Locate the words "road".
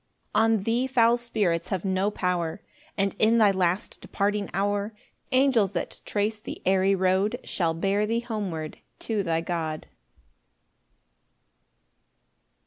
6.95-7.39